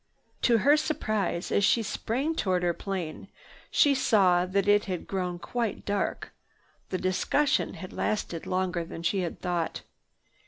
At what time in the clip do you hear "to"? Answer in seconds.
0.41-0.57